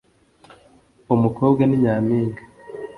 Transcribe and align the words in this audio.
umukobwa 1.13 1.61
ni 1.65 1.77
nyampinga 1.83 2.41